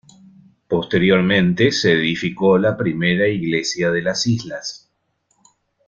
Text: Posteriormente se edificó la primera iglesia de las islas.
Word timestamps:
Posteriormente 0.67 1.71
se 1.71 1.93
edificó 1.93 2.57
la 2.57 2.75
primera 2.75 3.27
iglesia 3.27 3.91
de 3.91 4.01
las 4.01 4.25
islas. 4.25 4.89